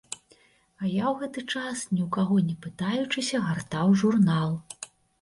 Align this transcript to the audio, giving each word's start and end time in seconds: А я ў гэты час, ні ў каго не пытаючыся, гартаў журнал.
А 0.07 0.83
я 0.91 1.11
ў 1.11 1.11
гэты 1.19 1.43
час, 1.53 1.85
ні 1.93 2.01
ў 2.07 2.09
каго 2.17 2.35
не 2.49 2.57
пытаючыся, 2.65 3.45
гартаў 3.49 3.97
журнал. 4.05 4.61